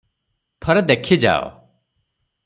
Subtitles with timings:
[0.65, 1.49] ଥରେ ଦେଖି ଯାଅ!